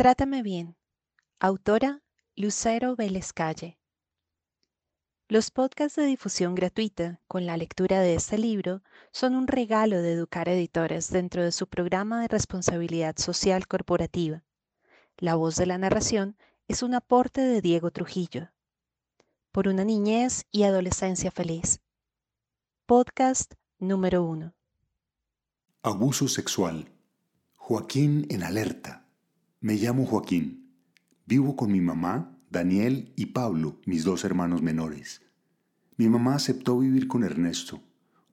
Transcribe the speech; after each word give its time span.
Trátame 0.00 0.42
bien. 0.42 0.78
Autora 1.40 2.00
Lucero 2.34 2.96
Vélez 2.96 3.34
Calle. 3.34 3.78
Los 5.28 5.50
podcasts 5.50 5.96
de 5.96 6.06
difusión 6.06 6.54
gratuita 6.54 7.20
con 7.28 7.44
la 7.44 7.58
lectura 7.58 8.00
de 8.00 8.14
este 8.14 8.38
libro 8.38 8.82
son 9.12 9.34
un 9.34 9.46
regalo 9.46 10.00
de 10.00 10.14
Educar 10.14 10.48
Editores 10.48 11.10
dentro 11.10 11.44
de 11.44 11.52
su 11.52 11.66
programa 11.66 12.22
de 12.22 12.28
responsabilidad 12.28 13.18
social 13.18 13.66
corporativa. 13.66 14.42
La 15.18 15.34
voz 15.34 15.56
de 15.56 15.66
la 15.66 15.76
narración 15.76 16.38
es 16.66 16.82
un 16.82 16.94
aporte 16.94 17.42
de 17.42 17.60
Diego 17.60 17.90
Trujillo. 17.90 18.48
Por 19.52 19.68
una 19.68 19.84
niñez 19.84 20.46
y 20.50 20.62
adolescencia 20.62 21.30
feliz. 21.30 21.82
Podcast 22.86 23.52
número 23.78 24.24
uno. 24.24 24.54
Abuso 25.82 26.26
sexual. 26.26 26.90
Joaquín 27.54 28.26
en 28.30 28.44
alerta. 28.44 29.09
Me 29.62 29.74
llamo 29.74 30.06
Joaquín. 30.06 30.72
Vivo 31.26 31.54
con 31.54 31.70
mi 31.70 31.82
mamá, 31.82 32.34
Daniel 32.48 33.12
y 33.14 33.26
Pablo, 33.26 33.78
mis 33.84 34.04
dos 34.04 34.24
hermanos 34.24 34.62
menores. 34.62 35.20
Mi 35.98 36.08
mamá 36.08 36.34
aceptó 36.34 36.78
vivir 36.78 37.08
con 37.08 37.24
Ernesto, 37.24 37.82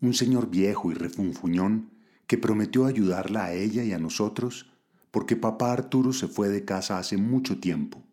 un 0.00 0.14
señor 0.14 0.50
viejo 0.50 0.92
y 0.92 0.94
refunfuñón 0.94 1.90
que 2.28 2.38
prometió 2.38 2.86
ayudarla 2.86 3.46
a 3.46 3.54
ella 3.54 3.82
y 3.82 3.92
a 3.92 3.98
nosotros 3.98 4.70
porque 5.10 5.34
papá 5.34 5.72
Arturo 5.72 6.12
se 6.12 6.28
fue 6.28 6.48
de 6.48 6.64
casa 6.64 6.96
hace 6.96 7.16
mucho 7.16 7.58
tiempo. 7.58 8.04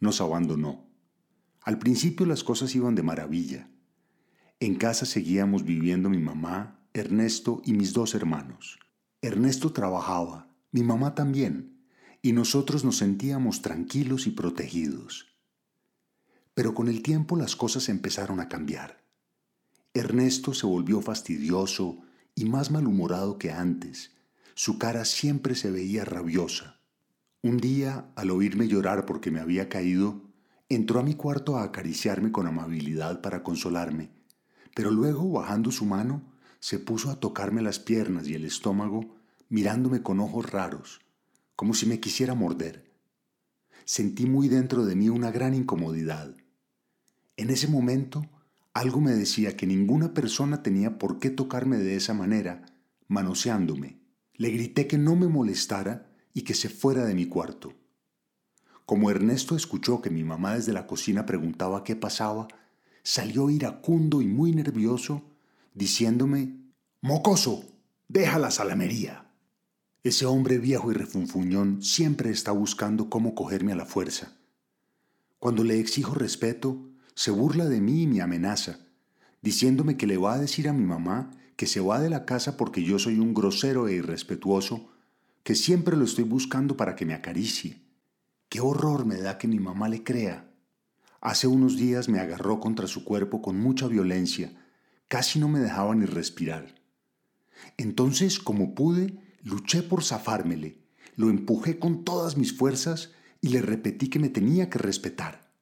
Nos 0.00 0.22
abandonó. 0.22 0.88
Al 1.60 1.78
principio 1.78 2.24
las 2.24 2.42
cosas 2.42 2.74
iban 2.74 2.94
de 2.94 3.02
maravilla. 3.02 3.68
En 4.60 4.76
casa 4.76 5.04
seguíamos 5.04 5.62
viviendo 5.62 6.08
mi 6.08 6.20
mamá, 6.20 6.88
Ernesto 6.94 7.60
y 7.66 7.74
mis 7.74 7.92
dos 7.92 8.14
hermanos. 8.14 8.78
Ernesto 9.20 9.74
trabajaba, 9.74 10.48
mi 10.72 10.82
mamá 10.82 11.14
también 11.14 11.75
y 12.26 12.32
nosotros 12.32 12.84
nos 12.84 12.96
sentíamos 12.96 13.62
tranquilos 13.62 14.26
y 14.26 14.32
protegidos. 14.32 15.28
Pero 16.54 16.74
con 16.74 16.88
el 16.88 17.00
tiempo 17.00 17.36
las 17.36 17.54
cosas 17.54 17.88
empezaron 17.88 18.40
a 18.40 18.48
cambiar. 18.48 19.00
Ernesto 19.94 20.52
se 20.52 20.66
volvió 20.66 21.00
fastidioso 21.00 21.98
y 22.34 22.46
más 22.46 22.72
malhumorado 22.72 23.38
que 23.38 23.52
antes. 23.52 24.10
Su 24.54 24.76
cara 24.76 25.04
siempre 25.04 25.54
se 25.54 25.70
veía 25.70 26.04
rabiosa. 26.04 26.80
Un 27.42 27.58
día, 27.58 28.10
al 28.16 28.32
oírme 28.32 28.66
llorar 28.66 29.06
porque 29.06 29.30
me 29.30 29.38
había 29.38 29.68
caído, 29.68 30.24
entró 30.68 30.98
a 30.98 31.04
mi 31.04 31.14
cuarto 31.14 31.56
a 31.56 31.62
acariciarme 31.62 32.32
con 32.32 32.48
amabilidad 32.48 33.20
para 33.20 33.44
consolarme, 33.44 34.10
pero 34.74 34.90
luego, 34.90 35.30
bajando 35.30 35.70
su 35.70 35.84
mano, 35.84 36.24
se 36.58 36.80
puso 36.80 37.08
a 37.08 37.20
tocarme 37.20 37.62
las 37.62 37.78
piernas 37.78 38.26
y 38.26 38.34
el 38.34 38.44
estómago, 38.44 39.14
mirándome 39.48 40.02
con 40.02 40.18
ojos 40.18 40.50
raros 40.50 41.05
como 41.56 41.74
si 41.74 41.86
me 41.86 41.98
quisiera 42.00 42.34
morder. 42.34 42.92
Sentí 43.84 44.26
muy 44.26 44.48
dentro 44.48 44.84
de 44.84 44.94
mí 44.94 45.08
una 45.08 45.30
gran 45.30 45.54
incomodidad. 45.54 46.36
En 47.36 47.50
ese 47.50 47.66
momento, 47.66 48.28
algo 48.74 49.00
me 49.00 49.12
decía 49.12 49.56
que 49.56 49.66
ninguna 49.66 50.12
persona 50.12 50.62
tenía 50.62 50.98
por 50.98 51.18
qué 51.18 51.30
tocarme 51.30 51.78
de 51.78 51.96
esa 51.96 52.12
manera, 52.14 52.66
manoseándome. 53.08 53.98
Le 54.34 54.50
grité 54.50 54.86
que 54.86 54.98
no 54.98 55.16
me 55.16 55.28
molestara 55.28 56.12
y 56.34 56.42
que 56.42 56.54
se 56.54 56.68
fuera 56.68 57.04
de 57.04 57.14
mi 57.14 57.26
cuarto. 57.26 57.72
Como 58.84 59.10
Ernesto 59.10 59.56
escuchó 59.56 60.02
que 60.02 60.10
mi 60.10 60.24
mamá 60.24 60.54
desde 60.54 60.72
la 60.72 60.86
cocina 60.86 61.26
preguntaba 61.26 61.82
qué 61.82 61.96
pasaba, 61.96 62.48
salió 63.02 63.50
iracundo 63.50 64.20
y 64.20 64.26
muy 64.26 64.52
nervioso, 64.52 65.22
diciéndome, 65.74 66.56
Mocoso, 67.00 67.64
deja 68.08 68.38
la 68.38 68.50
salamería. 68.50 69.25
Ese 70.06 70.24
hombre 70.24 70.58
viejo 70.58 70.92
y 70.92 70.94
refunfuñón 70.94 71.82
siempre 71.82 72.30
está 72.30 72.52
buscando 72.52 73.10
cómo 73.10 73.34
cogerme 73.34 73.72
a 73.72 73.74
la 73.74 73.86
fuerza. 73.86 74.36
Cuando 75.40 75.64
le 75.64 75.80
exijo 75.80 76.14
respeto, 76.14 76.78
se 77.16 77.32
burla 77.32 77.64
de 77.64 77.80
mí 77.80 78.02
y 78.02 78.06
me 78.06 78.20
amenaza, 78.22 78.78
diciéndome 79.42 79.96
que 79.96 80.06
le 80.06 80.16
va 80.16 80.34
a 80.34 80.38
decir 80.38 80.68
a 80.68 80.72
mi 80.72 80.84
mamá 80.84 81.32
que 81.56 81.66
se 81.66 81.80
va 81.80 82.00
de 82.00 82.08
la 82.08 82.24
casa 82.24 82.56
porque 82.56 82.84
yo 82.84 83.00
soy 83.00 83.18
un 83.18 83.34
grosero 83.34 83.88
e 83.88 83.94
irrespetuoso, 83.94 84.92
que 85.42 85.56
siempre 85.56 85.96
lo 85.96 86.04
estoy 86.04 86.22
buscando 86.22 86.76
para 86.76 86.94
que 86.94 87.04
me 87.04 87.14
acaricie. 87.14 87.82
Qué 88.48 88.60
horror 88.60 89.06
me 89.06 89.16
da 89.16 89.38
que 89.38 89.48
mi 89.48 89.58
mamá 89.58 89.88
le 89.88 90.04
crea. 90.04 90.48
Hace 91.20 91.48
unos 91.48 91.76
días 91.76 92.08
me 92.08 92.20
agarró 92.20 92.60
contra 92.60 92.86
su 92.86 93.02
cuerpo 93.02 93.42
con 93.42 93.58
mucha 93.58 93.88
violencia, 93.88 94.52
casi 95.08 95.40
no 95.40 95.48
me 95.48 95.58
dejaba 95.58 95.96
ni 95.96 96.06
respirar. 96.06 96.76
Entonces, 97.76 98.38
como 98.38 98.76
pude, 98.76 99.25
Luché 99.46 99.84
por 99.84 100.02
zafármele, 100.02 100.82
lo 101.14 101.30
empujé 101.30 101.78
con 101.78 102.02
todas 102.02 102.36
mis 102.36 102.56
fuerzas 102.56 103.12
y 103.40 103.50
le 103.50 103.62
repetí 103.62 104.08
que 104.08 104.18
me 104.18 104.28
tenía 104.28 104.68
que 104.68 104.80
respetar. 104.80 105.52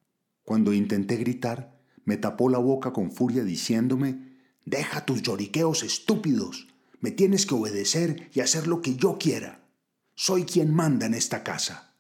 Cuando 0.42 0.72
intenté 0.72 1.16
gritar, 1.16 1.78
me 2.06 2.16
tapó 2.16 2.48
la 2.48 2.56
boca 2.56 2.94
con 2.94 3.12
furia 3.12 3.44
diciéndome, 3.44 4.38
Deja 4.64 5.04
tus 5.04 5.20
lloriqueos 5.20 5.82
estúpidos, 5.82 6.68
me 7.00 7.10
tienes 7.10 7.44
que 7.44 7.56
obedecer 7.56 8.30
y 8.32 8.40
hacer 8.40 8.68
lo 8.68 8.80
que 8.80 8.96
yo 8.96 9.18
quiera. 9.18 9.68
Soy 10.14 10.44
quien 10.44 10.72
manda 10.72 11.04
en 11.04 11.12
esta 11.12 11.44
casa. 11.44 11.94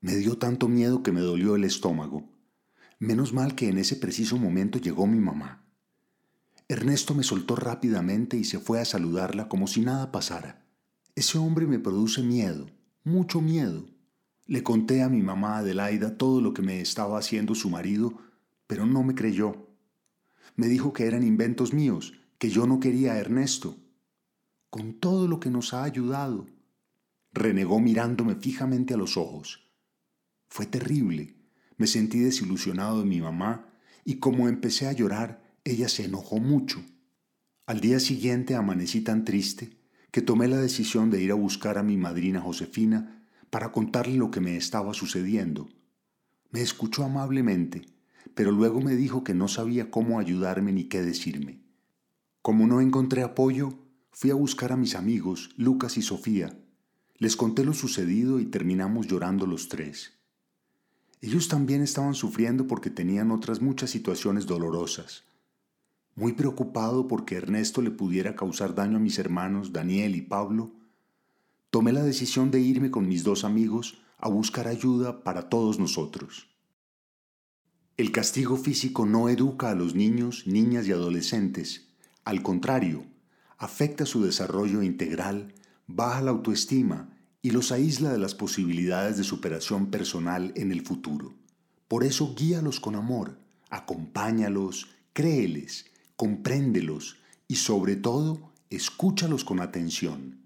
Me 0.00 0.16
dio 0.16 0.38
tanto 0.38 0.66
miedo 0.66 1.04
que 1.04 1.12
me 1.12 1.20
dolió 1.20 1.54
el 1.54 1.62
estómago. 1.62 2.32
Menos 2.98 3.32
mal 3.32 3.54
que 3.54 3.68
en 3.68 3.78
ese 3.78 3.94
preciso 3.94 4.38
momento 4.38 4.80
llegó 4.80 5.06
mi 5.06 5.20
mamá. 5.20 5.64
Ernesto 6.66 7.14
me 7.14 7.22
soltó 7.22 7.54
rápidamente 7.54 8.36
y 8.36 8.42
se 8.42 8.58
fue 8.58 8.80
a 8.80 8.84
saludarla 8.84 9.48
como 9.48 9.68
si 9.68 9.82
nada 9.82 10.10
pasara. 10.10 10.61
Ese 11.22 11.38
hombre 11.38 11.68
me 11.68 11.78
produce 11.78 12.20
miedo, 12.20 12.66
mucho 13.04 13.40
miedo. 13.40 13.88
Le 14.46 14.64
conté 14.64 15.02
a 15.02 15.08
mi 15.08 15.22
mamá 15.22 15.58
Adelaida 15.58 16.18
todo 16.18 16.40
lo 16.40 16.52
que 16.52 16.62
me 16.62 16.80
estaba 16.80 17.16
haciendo 17.16 17.54
su 17.54 17.70
marido, 17.70 18.18
pero 18.66 18.86
no 18.86 19.04
me 19.04 19.14
creyó. 19.14 19.68
Me 20.56 20.66
dijo 20.66 20.92
que 20.92 21.06
eran 21.06 21.22
inventos 21.22 21.72
míos, 21.72 22.14
que 22.38 22.50
yo 22.50 22.66
no 22.66 22.80
quería 22.80 23.12
a 23.12 23.18
Ernesto. 23.18 23.76
Con 24.68 24.94
todo 24.94 25.28
lo 25.28 25.38
que 25.38 25.48
nos 25.48 25.74
ha 25.74 25.84
ayudado. 25.84 26.48
Renegó 27.32 27.78
mirándome 27.78 28.34
fijamente 28.34 28.94
a 28.94 28.96
los 28.96 29.16
ojos. 29.16 29.70
Fue 30.48 30.66
terrible. 30.66 31.36
Me 31.76 31.86
sentí 31.86 32.18
desilusionado 32.18 32.98
de 32.98 33.06
mi 33.06 33.20
mamá 33.20 33.72
y 34.04 34.16
como 34.16 34.48
empecé 34.48 34.88
a 34.88 34.92
llorar, 34.92 35.54
ella 35.62 35.88
se 35.88 36.04
enojó 36.04 36.40
mucho. 36.40 36.82
Al 37.66 37.78
día 37.78 38.00
siguiente 38.00 38.56
amanecí 38.56 39.02
tan 39.02 39.24
triste 39.24 39.81
que 40.12 40.22
tomé 40.22 40.46
la 40.46 40.58
decisión 40.58 41.10
de 41.10 41.20
ir 41.20 41.32
a 41.32 41.34
buscar 41.34 41.78
a 41.78 41.82
mi 41.82 41.96
madrina 41.96 42.40
Josefina 42.40 43.26
para 43.50 43.72
contarle 43.72 44.16
lo 44.16 44.30
que 44.30 44.40
me 44.40 44.56
estaba 44.56 44.94
sucediendo. 44.94 45.68
Me 46.50 46.60
escuchó 46.60 47.02
amablemente, 47.02 47.82
pero 48.34 48.52
luego 48.52 48.80
me 48.80 48.94
dijo 48.94 49.24
que 49.24 49.34
no 49.34 49.48
sabía 49.48 49.90
cómo 49.90 50.20
ayudarme 50.20 50.70
ni 50.72 50.84
qué 50.84 51.02
decirme. 51.02 51.62
Como 52.42 52.66
no 52.66 52.80
encontré 52.80 53.22
apoyo, 53.22 53.78
fui 54.10 54.30
a 54.30 54.34
buscar 54.34 54.70
a 54.72 54.76
mis 54.76 54.94
amigos, 54.94 55.50
Lucas 55.56 55.96
y 55.96 56.02
Sofía. 56.02 56.58
Les 57.16 57.34
conté 57.34 57.64
lo 57.64 57.72
sucedido 57.72 58.38
y 58.38 58.46
terminamos 58.46 59.06
llorando 59.06 59.46
los 59.46 59.68
tres. 59.68 60.12
Ellos 61.22 61.48
también 61.48 61.82
estaban 61.82 62.14
sufriendo 62.14 62.66
porque 62.66 62.90
tenían 62.90 63.30
otras 63.30 63.62
muchas 63.62 63.90
situaciones 63.90 64.44
dolorosas. 64.44 65.24
Muy 66.14 66.34
preocupado 66.34 67.08
porque 67.08 67.36
Ernesto 67.36 67.80
le 67.80 67.90
pudiera 67.90 68.36
causar 68.36 68.74
daño 68.74 68.98
a 68.98 69.00
mis 69.00 69.18
hermanos 69.18 69.72
Daniel 69.72 70.14
y 70.14 70.20
Pablo, 70.20 70.72
tomé 71.70 71.92
la 71.92 72.02
decisión 72.02 72.50
de 72.50 72.60
irme 72.60 72.90
con 72.90 73.08
mis 73.08 73.24
dos 73.24 73.44
amigos 73.44 74.02
a 74.18 74.28
buscar 74.28 74.68
ayuda 74.68 75.24
para 75.24 75.48
todos 75.48 75.78
nosotros. 75.78 76.48
El 77.96 78.12
castigo 78.12 78.56
físico 78.56 79.06
no 79.06 79.30
educa 79.30 79.70
a 79.70 79.74
los 79.74 79.94
niños, 79.94 80.46
niñas 80.46 80.86
y 80.86 80.92
adolescentes. 80.92 81.88
Al 82.24 82.42
contrario, 82.42 83.06
afecta 83.56 84.04
su 84.04 84.22
desarrollo 84.22 84.82
integral, 84.82 85.54
baja 85.86 86.20
la 86.20 86.30
autoestima 86.30 87.16
y 87.40 87.52
los 87.52 87.72
aísla 87.72 88.12
de 88.12 88.18
las 88.18 88.34
posibilidades 88.34 89.16
de 89.16 89.24
superación 89.24 89.86
personal 89.86 90.52
en 90.56 90.72
el 90.72 90.82
futuro. 90.82 91.34
Por 91.88 92.04
eso 92.04 92.34
guíalos 92.34 92.80
con 92.80 92.96
amor, 92.96 93.38
acompáñalos, 93.70 94.90
créeles 95.12 95.91
compréndelos 96.22 97.18
y 97.48 97.56
sobre 97.56 97.96
todo 97.96 98.52
escúchalos 98.70 99.44
con 99.44 99.58
atención. 99.58 100.38